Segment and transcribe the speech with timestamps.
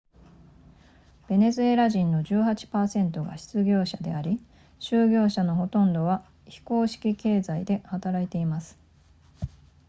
[1.27, 4.41] ベネズエラ人の 18% が失業者であり
[4.79, 8.79] 就業者のほとんどは非公式経済で働いています